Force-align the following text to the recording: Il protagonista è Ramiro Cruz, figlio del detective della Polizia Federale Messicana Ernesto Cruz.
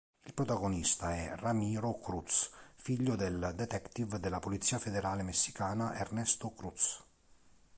Il 0.25 0.33
protagonista 0.33 1.13
è 1.13 1.35
Ramiro 1.35 1.99
Cruz, 1.99 2.49
figlio 2.73 3.15
del 3.15 3.51
detective 3.53 4.17
della 4.19 4.39
Polizia 4.39 4.79
Federale 4.79 5.21
Messicana 5.21 5.93
Ernesto 5.95 6.51
Cruz. 6.55 7.03